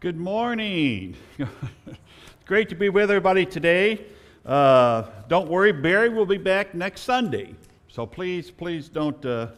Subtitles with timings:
[0.00, 1.14] Good morning.
[2.46, 4.06] Great to be with everybody today.
[4.46, 7.54] Uh, don't worry, Barry will be back next Sunday.
[7.88, 9.48] So please, please don't, uh,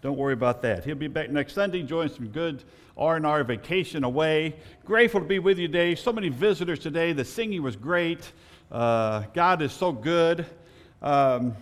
[0.00, 0.84] don't worry about that.
[0.84, 2.62] He'll be back next Sunday, enjoying some good
[2.96, 4.54] R&R vacation away.
[4.84, 5.96] Grateful to be with you today.
[5.96, 7.12] So many visitors today.
[7.12, 8.30] The singing was great.
[8.70, 10.46] Uh, God is so good.
[11.02, 11.56] Um,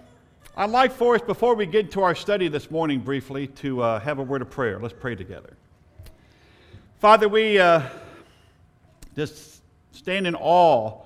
[0.58, 4.00] I'd like for us, before we get to our study this morning briefly, to uh,
[4.00, 4.78] have a word of prayer.
[4.78, 5.56] Let's pray together.
[6.98, 7.88] Father, we uh,
[9.16, 9.62] just
[9.92, 11.00] stand in awe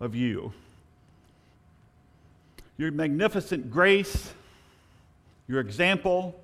[0.00, 0.52] of you.
[2.78, 4.32] Your magnificent grace,
[5.46, 6.34] your example,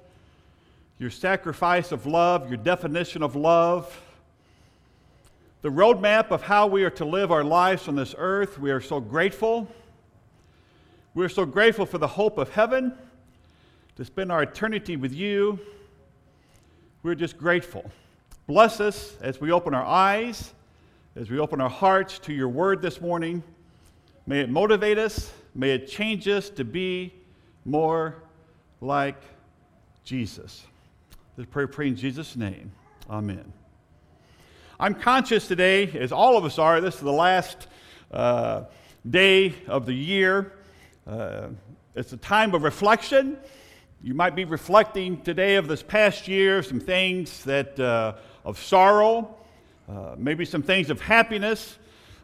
[0.98, 4.00] your sacrifice of love, your definition of love,
[5.62, 8.58] the roadmap of how we are to live our lives on this earth.
[8.58, 9.66] We are so grateful.
[11.14, 12.92] We're so grateful for the hope of heaven,
[13.96, 15.58] to spend our eternity with you.
[17.02, 17.90] We're just grateful.
[18.46, 20.52] Bless us as we open our eyes,
[21.16, 23.42] as we open our hearts to your word this morning.
[24.26, 27.14] May it motivate us, may it change us to be
[27.64, 28.16] more
[28.80, 29.20] like
[30.04, 30.64] Jesus.
[31.36, 32.72] Let's pray, pray in Jesus' name.
[33.10, 33.52] Amen.
[34.78, 37.66] I'm conscious today, as all of us are, this is the last
[38.12, 38.64] uh,
[39.08, 40.52] day of the year.
[41.06, 41.48] Uh,
[41.94, 43.38] it's a time of reflection.
[44.02, 49.34] You might be reflecting today of this past year, some things that uh, of sorrow,
[49.88, 51.78] uh, maybe some things of happiness.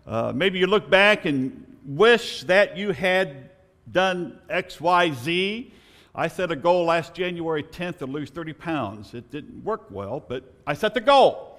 [0.07, 3.51] Uh, maybe you look back and wish that you had
[3.91, 5.73] done X, Y, Z.
[6.15, 9.15] I set a goal last January 10th to lose 30 pounds.
[9.15, 11.59] It didn't work well, but I set the goal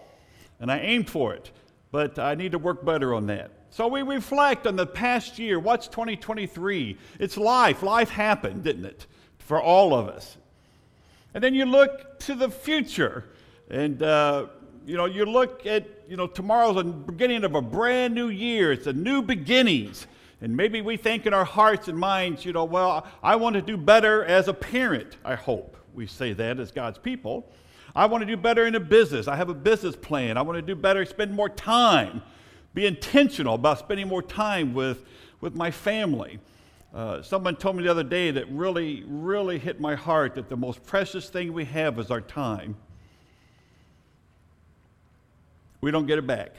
[0.60, 1.52] and I aimed for it.
[1.92, 3.52] But I need to work better on that.
[3.70, 5.60] So we reflect on the past year.
[5.60, 6.98] What's 2023?
[7.20, 7.84] It's life.
[7.84, 9.06] Life happened, didn't it?
[9.40, 10.38] For all of us.
[11.34, 13.26] And then you look to the future.
[13.70, 14.48] And, uh,
[14.86, 18.72] you know, you look at, you know, tomorrow's the beginning of a brand new year.
[18.72, 20.08] It's a new beginnings.
[20.42, 23.62] And maybe we think in our hearts and minds, you know, well, I want to
[23.62, 25.78] do better as a parent, I hope.
[25.94, 27.52] We say that as God's people.
[27.96, 29.28] I want to do better in a business.
[29.28, 30.38] I have a business plan.
[30.38, 32.22] I want to do better, spend more time
[32.76, 35.06] be intentional about spending more time with,
[35.40, 36.40] with my family.
[36.94, 40.58] Uh, someone told me the other day that really, really hit my heart that the
[40.58, 42.76] most precious thing we have is our time.
[45.86, 46.50] We don't get it back.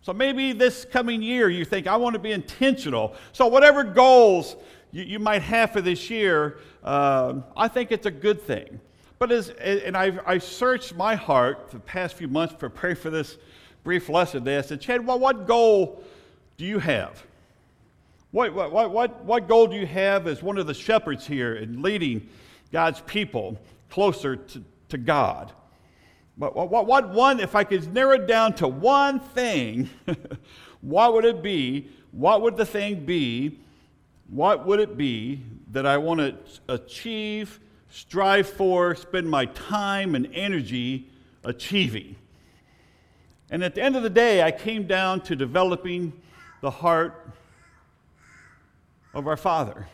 [0.00, 3.14] So maybe this coming year you think, I want to be intentional.
[3.32, 4.56] So, whatever goals
[4.90, 8.80] you, you might have for this year, uh, I think it's a good thing.
[9.20, 13.08] But as, and I've, I've searched my heart the past few months to pray for
[13.08, 13.38] this
[13.84, 14.58] brief lesson today.
[14.58, 16.02] I said, Chad, well, what goal
[16.56, 17.24] do you have?
[18.32, 21.82] What, what, what, what goal do you have as one of the shepherds here in
[21.82, 22.28] leading
[22.72, 25.52] God's people closer to, to God?
[26.36, 29.90] What, what, what one, if I could narrow it down to one thing,
[30.80, 31.88] what would it be?
[32.10, 33.60] What would the thing be?
[34.28, 35.42] What would it be
[35.72, 36.36] that I want to
[36.68, 37.60] achieve,
[37.90, 41.10] strive for, spend my time and energy
[41.44, 42.16] achieving?
[43.50, 46.14] And at the end of the day, I came down to developing
[46.62, 47.28] the heart
[49.12, 49.86] of our Father.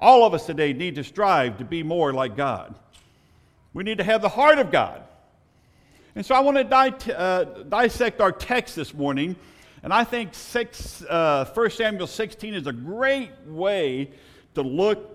[0.00, 2.74] All of us today need to strive to be more like God.
[3.74, 5.02] We need to have the heart of God.
[6.14, 9.34] And so I want to di- uh, dissect our text this morning.
[9.82, 14.10] And I think six, uh, 1 Samuel 16 is a great way
[14.54, 15.08] to look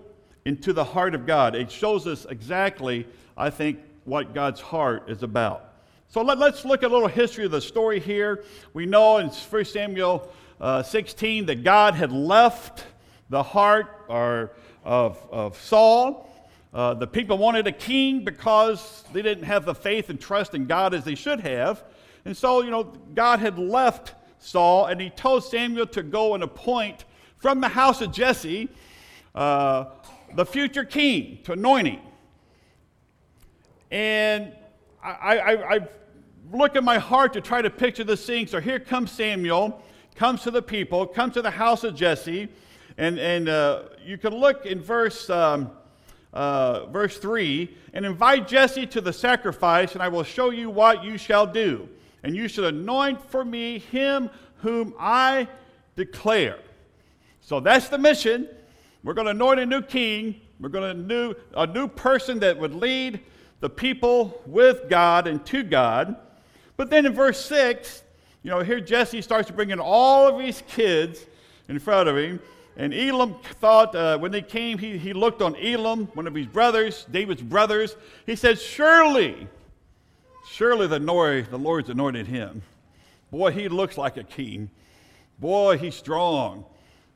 [0.44, 1.54] into the heart of God.
[1.54, 5.72] It shows us exactly, I think, what God's heart is about.
[6.08, 8.44] So let, us look at a little history of the story here.
[8.72, 12.86] We know in 1 Samuel uh, 16 that God had left
[13.28, 14.52] the heart or,
[14.84, 16.28] of, of Saul.
[16.72, 20.66] Uh, the people wanted a king because they didn't have the faith and trust in
[20.66, 21.84] God as they should have.
[22.24, 22.84] And so, you know,
[23.14, 27.04] God had left Saul and he told Samuel to go and appoint
[27.38, 28.68] from the house of Jesse
[29.34, 29.86] uh,
[30.34, 32.00] the future king to anoint him.
[33.90, 34.52] And
[35.02, 35.88] I, I, I
[36.52, 38.46] look at my heart to try to picture the scene.
[38.46, 39.82] So here comes Samuel,
[40.14, 42.48] comes to the people, comes to the house of Jesse,
[42.98, 45.70] and, and uh, you can look in verse, um,
[46.32, 51.04] uh, verse 3 and invite Jesse to the sacrifice, and I will show you what
[51.04, 51.88] you shall do.
[52.22, 55.48] And you shall anoint for me him whom I
[55.96, 56.58] declare.
[57.40, 58.48] So that's the mission.
[59.04, 60.40] We're going to anoint a new king.
[60.60, 63.20] We're going to new a new person that would lead
[63.60, 66.16] the people with God and to God.
[66.76, 68.02] But then in verse 6,
[68.42, 71.26] you know, here Jesse starts to bring in all of his kids
[71.68, 72.40] in front of him.
[72.78, 76.46] And Eliab thought, uh, when they came, he, he looked on Eliab, one of his
[76.46, 77.96] brothers, David's brothers.
[78.24, 79.48] He said, Surely,
[80.50, 82.62] Surely the Lord, the Lord's anointed him.
[83.30, 84.70] Boy, he looks like a king.
[85.38, 86.64] Boy, he's strong.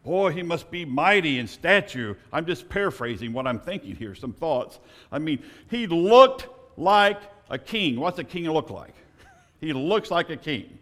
[0.05, 2.19] Boy, he must be mighty in stature.
[2.33, 4.79] I'm just paraphrasing what I'm thinking here, some thoughts.
[5.11, 7.99] I mean, he looked like a king.
[7.99, 8.95] What's a king look like?
[9.61, 10.77] He looks like a king.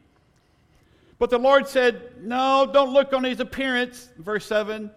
[1.21, 4.91] But the Lord said, No, don't look on his appearance, verse 7,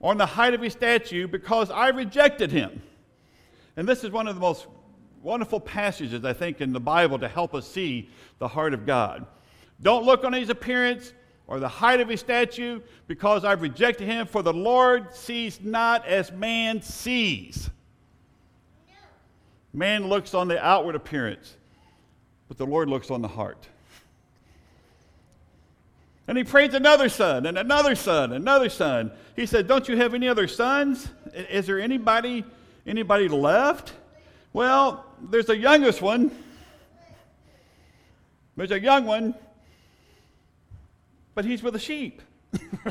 [0.00, 2.82] or on the height of his statue, because I rejected him.
[3.76, 4.66] And this is one of the most
[5.22, 8.10] wonderful passages, I think, in the Bible to help us see
[8.40, 9.26] the heart of God.
[9.80, 11.12] Don't look on his appearance
[11.46, 16.04] or the height of his statue, because I've rejected him, for the Lord sees not
[16.04, 17.70] as man sees.
[19.72, 21.56] Man looks on the outward appearance,
[22.48, 23.68] but the Lord looks on the heart.
[26.26, 29.10] And he prays another son and another son, another son.
[29.36, 31.08] He said, Don't you have any other sons?
[31.34, 32.44] Is there anybody,
[32.86, 33.92] anybody left?
[34.52, 36.30] Well, there's a youngest one.
[38.56, 39.34] There's a young one,
[41.34, 42.22] but he's with the sheep.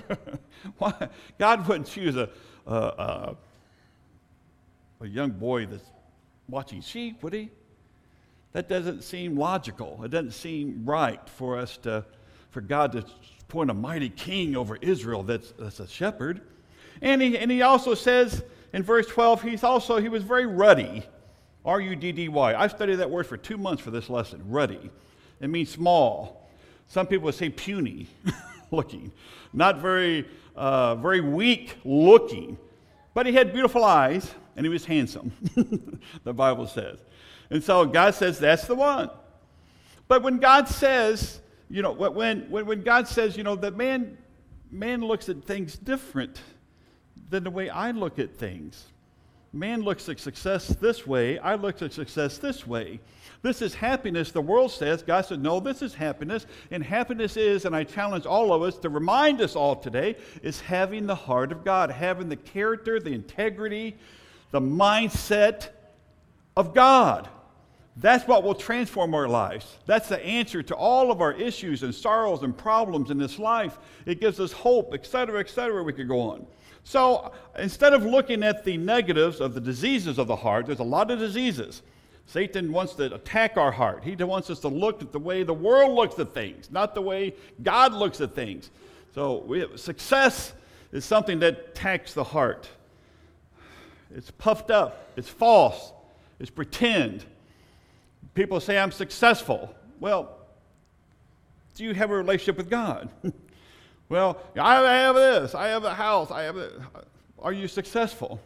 [0.77, 1.07] Why?
[1.39, 2.29] God wouldn't choose a,
[2.68, 3.36] a, a,
[5.01, 5.89] a young boy that's
[6.50, 7.50] watching sheep, would he?
[8.51, 10.01] That doesn't seem logical.
[10.03, 12.06] It doesn't seem right for us to
[12.53, 13.03] for God to
[13.41, 16.41] appoint a mighty king over Israel that's, that's a shepherd.
[17.01, 21.03] And he, and he also says in verse 12, he's also, he was very ruddy.
[21.65, 22.55] R U D D Y.
[22.55, 24.44] I studied that word for two months for this lesson.
[24.50, 24.91] Ruddy.
[25.39, 26.50] It means small.
[26.88, 28.07] Some people would say puny
[28.71, 29.11] looking.
[29.53, 32.57] Not very, uh, very weak looking.
[33.13, 35.31] But he had beautiful eyes and he was handsome,
[36.23, 37.00] the Bible says.
[37.50, 39.09] And so God says, that's the one.
[40.07, 41.39] But when God says,
[41.73, 44.15] you know, when, when, when God says, you know, that man,
[44.69, 46.39] man looks at things different
[47.31, 48.85] than the way I look at things.
[49.53, 52.99] Man looks at success this way, I look at success this way.
[53.41, 55.01] This is happiness, the world says.
[55.01, 56.45] God said, no, this is happiness.
[56.69, 60.61] And happiness is, and I challenge all of us to remind us all today, is
[60.61, 63.95] having the heart of God, having the character, the integrity,
[64.51, 65.69] the mindset
[66.55, 67.29] of God.
[67.97, 69.77] That's what will transform our lives.
[69.85, 73.77] That's the answer to all of our issues and sorrows and problems in this life.
[74.05, 75.83] It gives us hope, et cetera, et cetera.
[75.83, 76.47] We could go on.
[76.83, 80.83] So instead of looking at the negatives of the diseases of the heart, there's a
[80.83, 81.83] lot of diseases.
[82.25, 84.03] Satan wants to attack our heart.
[84.03, 87.01] He wants us to look at the way the world looks at things, not the
[87.01, 88.71] way God looks at things.
[89.13, 90.53] So have, success
[90.91, 92.67] is something that attacks the heart.
[94.15, 95.91] It's puffed up, it's false,
[96.39, 97.25] it's pretend.
[98.33, 99.73] People say, I'm successful.
[99.99, 100.37] Well,
[101.75, 103.09] do you have a relationship with God?
[104.09, 106.71] well, I have this, I have a house, I have a.
[107.39, 108.39] Are you successful?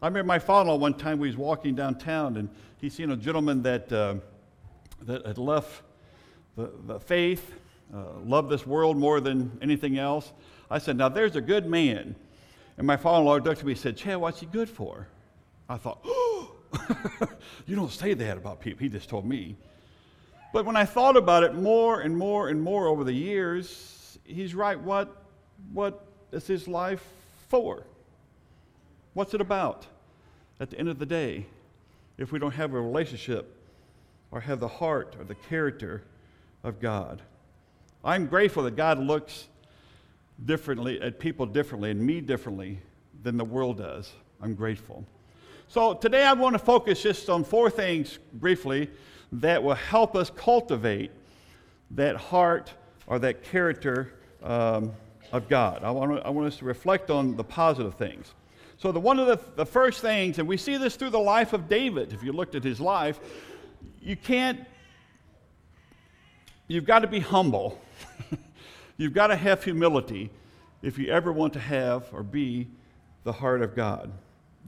[0.00, 3.62] I remember my father one time we was walking downtown and he seen a gentleman
[3.62, 4.16] that, uh,
[5.02, 5.82] that had left
[6.56, 7.52] the, the faith,
[7.94, 10.32] uh, loved this world more than anything else.
[10.70, 12.16] I said, Now there's a good man.
[12.78, 15.06] And my father in law looked at me and said, Chad, what's he good for?
[15.68, 16.21] I thought, oh,
[17.66, 18.80] you don't say that about people.
[18.80, 19.56] He just told me.
[20.52, 24.54] But when I thought about it more and more and more over the years, he's
[24.54, 24.78] right.
[24.78, 25.24] What,
[25.72, 27.04] what is his life
[27.48, 27.84] for?
[29.14, 29.86] What's it about
[30.60, 31.46] at the end of the day
[32.18, 33.56] if we don't have a relationship
[34.30, 36.02] or have the heart or the character
[36.62, 37.22] of God?
[38.04, 39.48] I'm grateful that God looks
[40.44, 42.80] differently at people differently and me differently
[43.22, 44.12] than the world does.
[44.40, 45.06] I'm grateful.
[45.72, 48.90] So today I want to focus just on four things briefly
[49.32, 51.10] that will help us cultivate
[51.92, 52.70] that heart
[53.06, 54.12] or that character
[54.42, 54.92] um,
[55.32, 55.82] of God.
[55.82, 58.34] I want, I want us to reflect on the positive things.
[58.76, 61.54] So, the, one of the, the first things, and we see this through the life
[61.54, 63.18] of David, if you looked at his life,
[64.02, 64.60] you can't,
[66.68, 67.80] you've got to be humble.
[68.98, 70.28] you've got to have humility
[70.82, 72.68] if you ever want to have or be
[73.24, 74.12] the heart of God.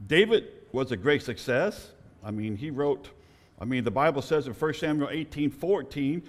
[0.07, 1.91] David was a great success.
[2.23, 3.09] I mean, he wrote,
[3.59, 6.21] I mean, the Bible says in 1 Samuel 18 14,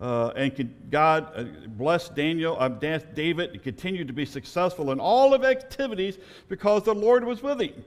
[0.00, 5.32] uh, and God uh, blessed Daniel, uh, David, and continued to be successful in all
[5.32, 6.18] of activities
[6.48, 7.84] because the Lord was with him.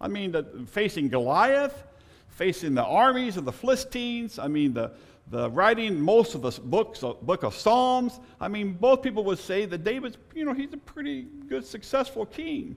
[0.00, 1.84] I mean, the, facing Goliath,
[2.30, 4.38] facing the armies of the Philistines.
[4.38, 4.92] I mean, the,
[5.30, 8.18] the writing most of the books, uh, book of Psalms.
[8.40, 12.24] I mean, both people would say that David's, you know, he's a pretty good, successful
[12.24, 12.74] king.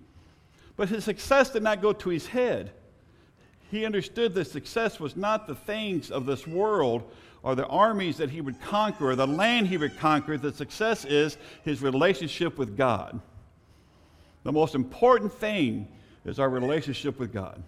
[0.77, 2.71] But his success did not go to his head.
[3.71, 7.09] He understood that success was not the things of this world,
[7.45, 11.05] or the armies that he would conquer or the land he would conquer, the success
[11.05, 13.21] is his relationship with God.
[14.43, 15.87] The most important thing
[16.25, 17.61] is our relationship with God.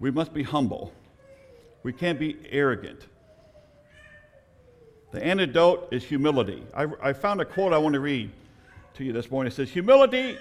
[0.00, 0.94] We must be humble.
[1.82, 3.06] We can't be arrogant.
[5.10, 6.62] The antidote is humility.
[6.74, 8.30] I, I found a quote I want to read
[8.94, 9.50] to you this morning.
[9.50, 10.36] It says, Humility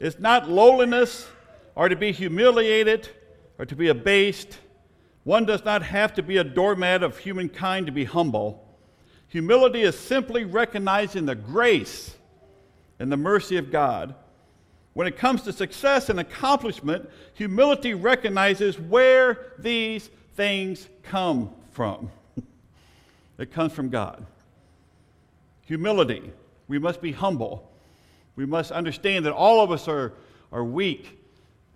[0.00, 1.28] is not lowliness
[1.74, 3.08] or to be humiliated
[3.58, 4.58] or to be abased.
[5.24, 8.64] One does not have to be a doormat of humankind to be humble.
[9.28, 12.16] Humility is simply recognizing the grace
[12.98, 14.14] and the mercy of God.
[14.94, 22.10] When it comes to success and accomplishment, humility recognizes where these things come from.
[23.38, 24.24] it comes from God.
[25.66, 26.32] Humility.
[26.68, 27.70] We must be humble.
[28.36, 30.12] We must understand that all of us are,
[30.52, 31.18] are weak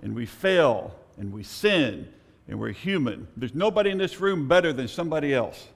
[0.02, 2.08] and we fail and we sin
[2.46, 3.26] and we're human.
[3.36, 5.68] There's nobody in this room better than somebody else.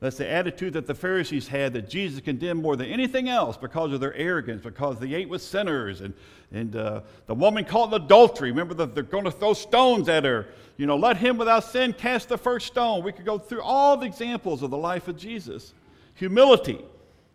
[0.00, 3.92] That's the attitude that the Pharisees had that Jesus condemned more than anything else because
[3.92, 6.00] of their arrogance, because they ate with sinners.
[6.00, 6.14] And,
[6.52, 8.50] and uh, the woman caught in adultery.
[8.50, 10.46] Remember, that they're going to throw stones at her.
[10.78, 13.04] You know, let him without sin cast the first stone.
[13.04, 15.74] We could go through all the examples of the life of Jesus.
[16.14, 16.82] Humility.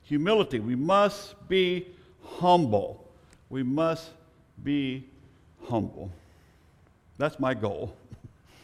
[0.05, 0.59] Humility.
[0.59, 1.87] We must be
[2.23, 3.05] humble.
[3.49, 4.09] We must
[4.63, 5.03] be
[5.67, 6.11] humble.
[7.17, 7.95] That's my goal,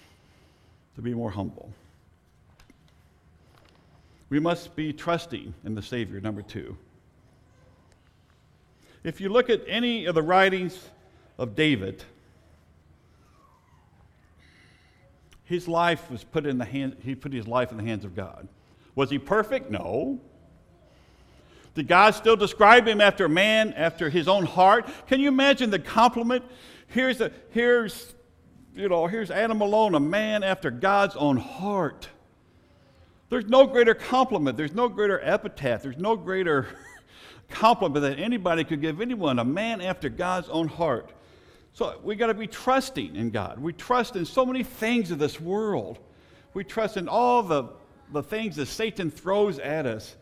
[0.96, 1.72] to be more humble.
[4.30, 6.78] We must be trusting in the Savior, number two.
[9.04, 10.80] If you look at any of the writings
[11.38, 12.04] of David,
[15.44, 18.16] his life was put in the hand, he put his life in the hands of
[18.16, 18.48] God.
[18.96, 19.72] Was he perfect?
[19.72, 20.20] No.
[21.74, 24.90] Did God still describe him after man after his own heart?
[25.08, 26.44] Can you imagine the compliment?
[26.88, 28.14] Here's a here's
[28.76, 32.08] you know, here's Adam alone, a man after God's own heart.
[33.30, 36.68] There's no greater compliment, there's no greater epitaph, there's no greater
[37.50, 41.12] compliment that anybody could give anyone, a man after God's own heart.
[41.74, 43.60] So we got to be trusting in God.
[43.60, 46.00] We trust in so many things of this world.
[46.54, 47.70] We trust in all the,
[48.12, 50.16] the things that Satan throws at us.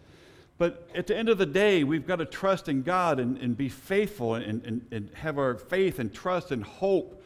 [0.60, 3.58] But at the end of the day, we've got to trust in God and, and
[3.58, 7.24] be faithful and, and, and have our faith and trust and hope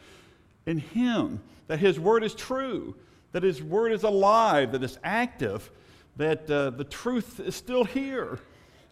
[0.66, 2.94] in Him, that His word is true,
[3.32, 5.68] that His Word is alive, that it's active,
[6.16, 8.38] that uh, the truth is still here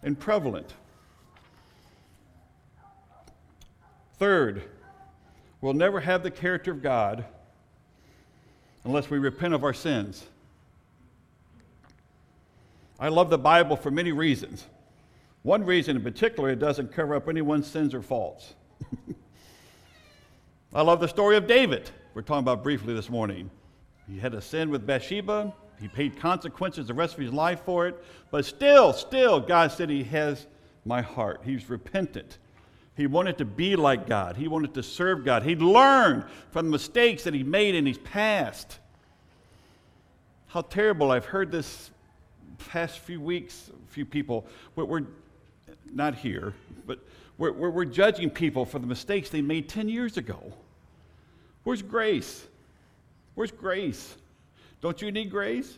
[0.03, 0.73] and prevalent.
[4.19, 4.63] Third,
[5.61, 7.23] we'll never have the character of God
[8.83, 10.25] unless we repent of our sins.
[13.03, 14.65] I love the Bible for many reasons.
[15.41, 18.53] One reason in particular, it doesn't cover up anyone's sins or faults.
[20.73, 23.51] I love the story of David, we're talking about briefly this morning.
[24.09, 25.53] He had a sin with Bathsheba.
[25.81, 28.01] He paid consequences the rest of his life for it.
[28.31, 30.47] But still, still, God said he has
[30.85, 31.41] my heart.
[31.43, 32.37] He's repentant.
[32.95, 34.37] He wanted to be like God.
[34.37, 35.43] He wanted to serve God.
[35.43, 38.79] He learned from the mistakes that he made in his past.
[40.47, 41.11] How terrible.
[41.11, 41.91] I've heard this
[42.57, 44.45] past few weeks, a few people,
[44.75, 45.05] we're
[45.93, 46.53] not here,
[46.85, 46.99] but
[47.37, 50.53] we're, we're, we're judging people for the mistakes they made 10 years ago.
[51.63, 52.45] Where's grace?
[53.35, 54.15] Where's grace?
[54.81, 55.77] Don't you need grace?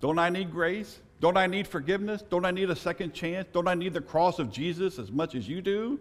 [0.00, 0.98] Don't I need grace?
[1.20, 2.22] Don't I need forgiveness?
[2.22, 3.46] Don't I need a second chance?
[3.52, 6.00] Don't I need the cross of Jesus as much as you do?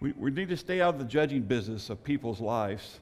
[0.00, 2.98] We, we need to stay out of the judging business of people's lives.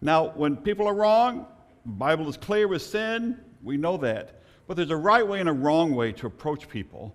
[0.00, 1.46] Now, when people are wrong,
[1.84, 4.41] the Bible is clear with sin, we know that.
[4.72, 7.14] But there's a right way and a wrong way to approach people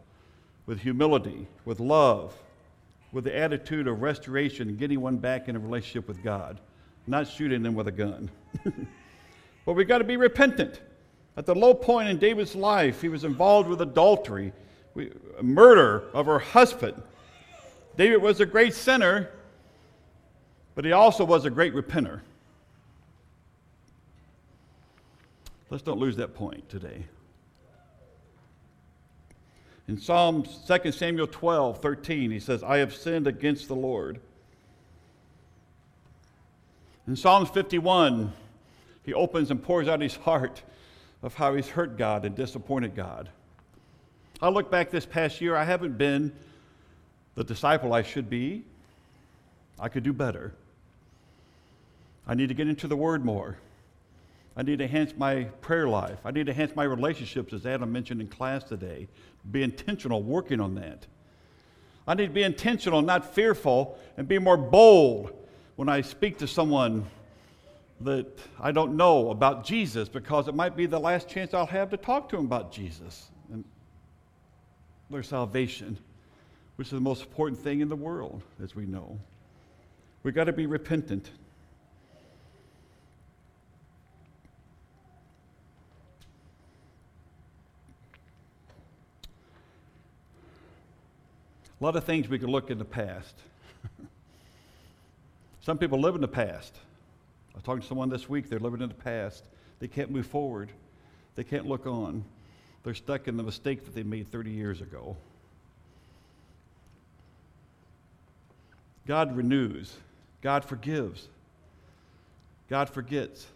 [0.68, 2.32] with humility, with love,
[3.12, 6.60] with the attitude of restoration and getting one back in a relationship with God
[7.08, 8.30] not shooting them with a gun.
[9.66, 10.82] but we've got to be repentant.
[11.36, 14.54] At the low point in David's life, he was involved with adultery,
[15.42, 17.02] murder of her husband.
[17.98, 19.32] David was a great sinner,
[20.76, 22.22] but he also was a great repenter.
[25.72, 27.06] Let's don't lose that point today.
[29.88, 34.20] In Psalms 2 Samuel 12, 13, he says, I have sinned against the Lord.
[37.08, 38.34] In Psalms 51,
[39.03, 40.62] he opens and pours out his heart
[41.24, 43.29] of how he's hurt God and disappointed God.
[44.41, 46.34] I look back this past year, I haven't been
[47.36, 48.63] the disciple I should be.
[49.79, 50.53] I could do better.
[52.27, 53.58] I need to get into the Word more.
[54.58, 56.18] I need to enhance my prayer life.
[56.26, 59.08] I need to enhance my relationships, as Adam mentioned in class today.
[59.52, 61.06] Be intentional working on that.
[62.08, 65.32] I need to be intentional, not fearful, and be more bold
[65.76, 67.06] when I speak to someone
[68.02, 68.26] that
[68.60, 71.98] I don't know about Jesus because it might be the last chance I'll have to
[71.98, 73.64] talk to them about Jesus and
[75.12, 76.00] their salvation,
[76.78, 79.20] which is the most important thing in the world, as we know.
[80.24, 81.30] We've got to be repentant.
[91.79, 93.36] A lot of things we can look in the past.
[95.62, 96.74] Some people live in the past.
[97.53, 99.43] I was talking to someone this week, they're living in the past.
[99.79, 100.72] They can't move forward,
[101.36, 102.24] they can't look on.
[102.84, 105.17] They're stuck in the mistake that they made 30 years ago.
[109.05, 109.93] God renews,
[110.41, 111.27] God forgives,
[112.69, 113.48] God forgets.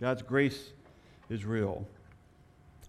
[0.00, 0.70] God's grace
[1.30, 1.86] is real.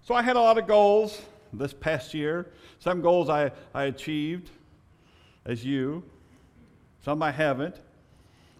[0.03, 1.21] So I had a lot of goals
[1.53, 2.51] this past year.
[2.79, 4.49] Some goals I, I achieved,
[5.45, 6.03] as you,
[7.03, 7.75] some I haven't.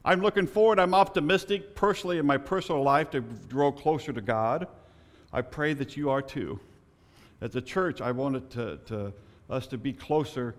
[0.06, 4.67] I'm looking forward, I'm optimistic personally in my personal life to grow closer to God.
[5.34, 6.60] I pray that you are too.
[7.41, 9.13] As a church, I wanted to, to
[9.50, 10.56] us to be closer,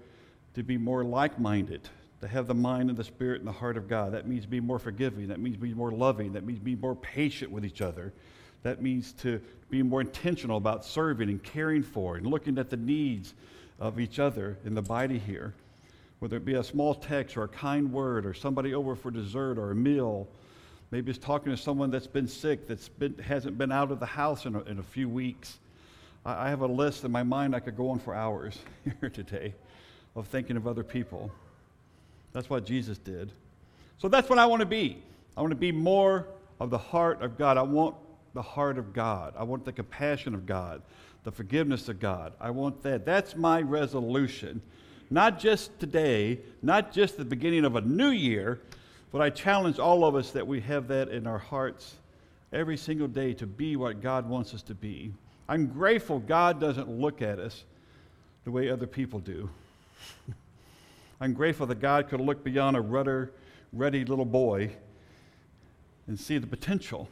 [0.54, 1.88] to be more like minded,
[2.20, 4.12] to have the mind and the spirit and the heart of God.
[4.12, 5.28] That means be more forgiving.
[5.28, 6.32] That means be more loving.
[6.32, 8.12] That means be more patient with each other.
[8.62, 12.76] That means to be more intentional about serving and caring for and looking at the
[12.76, 13.34] needs
[13.78, 15.54] of each other in the body here.
[16.18, 19.58] Whether it be a small text or a kind word or somebody over for dessert
[19.58, 20.26] or a meal.
[20.90, 24.46] Maybe it's talking to someone that's been sick, that hasn't been out of the house
[24.46, 25.58] in a, in a few weeks.
[26.24, 28.58] I, I have a list in my mind I could go on for hours
[29.00, 29.54] here today
[30.16, 31.30] of thinking of other people.
[32.32, 33.30] That's what Jesus did.
[33.98, 35.02] So that's what I want to be.
[35.36, 36.26] I want to be more
[36.58, 37.56] of the heart of God.
[37.56, 37.94] I want
[38.34, 39.34] the heart of God.
[39.36, 40.82] I want the compassion of God,
[41.24, 42.32] the forgiveness of God.
[42.40, 43.04] I want that.
[43.04, 44.60] That's my resolution.
[45.10, 48.60] Not just today, not just the beginning of a new year,
[49.10, 51.94] but I challenge all of us that we have that in our hearts
[52.52, 55.12] every single day to be what God wants us to be.
[55.48, 57.64] I'm grateful God doesn't look at us
[58.44, 59.48] the way other people do.
[61.20, 63.32] I'm grateful that God could look beyond a rudder
[63.72, 64.70] ready little boy
[66.06, 67.08] and see the potential.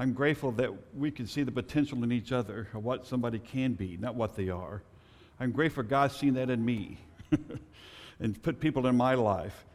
[0.00, 3.74] I'm grateful that we can see the potential in each other of what somebody can
[3.74, 4.82] be, not what they are.
[5.38, 6.96] I'm grateful God's seen that in me
[8.18, 9.66] and put people in my life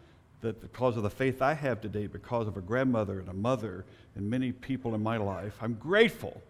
[0.42, 3.86] that because of the faith I have today, because of a grandmother and a mother
[4.16, 6.42] and many people in my life, I'm grateful.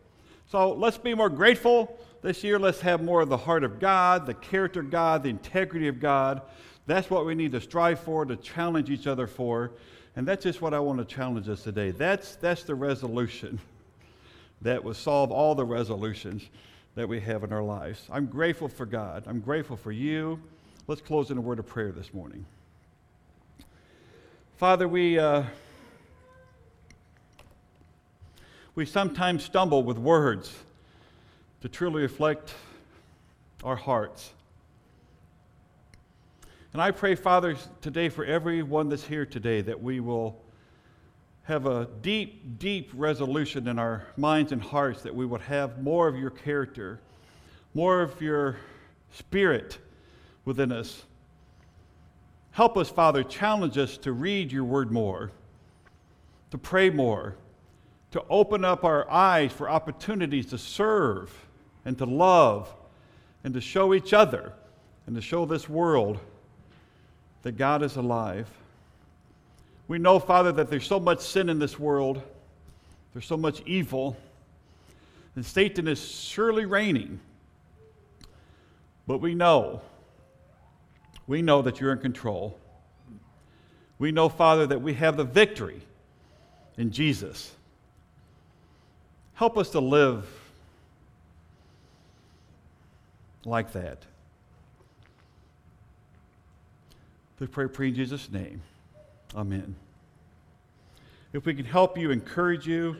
[0.49, 2.57] So let's be more grateful this year.
[2.57, 5.99] Let's have more of the heart of God, the character of God, the integrity of
[5.99, 6.43] God.
[6.85, 9.73] That's what we need to strive for, to challenge each other for.
[10.15, 11.91] And that's just what I want to challenge us today.
[11.91, 13.59] That's, that's the resolution
[14.61, 16.43] that will solve all the resolutions
[16.95, 18.07] that we have in our lives.
[18.09, 19.23] I'm grateful for God.
[19.27, 20.39] I'm grateful for you.
[20.87, 22.45] Let's close in a word of prayer this morning.
[24.55, 25.43] Father, we, uh,
[28.75, 30.55] we sometimes stumble with words
[31.61, 32.53] to truly reflect
[33.65, 34.31] our hearts.
[36.75, 40.43] And I pray, Father, today for everyone that's here today that we will
[41.43, 46.09] have a deep, deep resolution in our minds and hearts that we would have more
[46.09, 46.99] of your character,
[47.73, 48.57] more of your
[49.13, 49.77] spirit
[50.43, 51.05] within us.
[52.51, 55.31] Help us, Father, challenge us to read your word more,
[56.51, 57.37] to pray more,
[58.11, 61.33] to open up our eyes for opportunities to serve
[61.85, 62.75] and to love
[63.45, 64.51] and to show each other
[65.07, 66.19] and to show this world
[67.45, 68.49] that God is alive.
[69.87, 72.23] We know, Father, that there's so much sin in this world,
[73.13, 74.17] there's so much evil,
[75.35, 77.19] and Satan is surely reigning.
[79.05, 79.81] But we know,
[81.27, 82.57] we know that you're in control.
[83.99, 85.81] We know, Father, that we have the victory
[86.79, 87.53] in Jesus.
[89.35, 90.27] Help us to live
[93.45, 93.99] like that.
[97.39, 98.61] We pray, pray in Jesus' name.
[99.35, 99.75] Amen.
[101.33, 102.95] If we can help you, encourage you,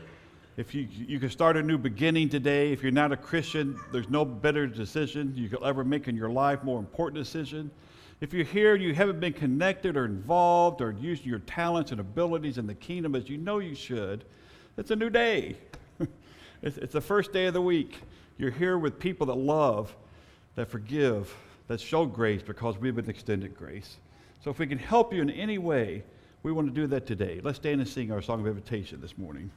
[0.58, 4.10] if you, you can start a new beginning today, if you're not a Christian, there's
[4.10, 7.72] no better decision you could ever make in your life, more important decision.
[8.20, 12.00] If you're here and you haven't been connected or involved or using your talents and
[12.02, 14.26] abilities in the kingdom as you know you should,
[14.78, 15.58] it's a new day.
[16.62, 18.00] it's, it's the first day of the week.
[18.38, 19.96] You're here with people that love,
[20.56, 21.34] that forgive,
[21.68, 23.98] that show grace because we've been extended grace.
[24.44, 26.04] So if we can help you in any way,
[26.44, 27.42] we want to do that today.
[27.44, 29.50] Let's stand and sing our song of invitation this morning.